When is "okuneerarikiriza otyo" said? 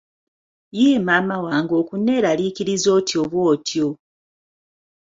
1.81-3.21